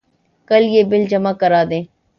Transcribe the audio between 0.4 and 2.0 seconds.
کل یہ بل جمع کرادیں